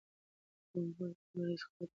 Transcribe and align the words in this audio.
په 0.69 0.75
رګونو 0.83 1.07
کې 1.17 1.23
یې 1.27 1.33
نور 1.35 1.47
هیڅ 1.53 1.61
قوت 1.65 1.79
نه 1.79 1.83
و 1.83 1.87
پاتې. 1.87 1.89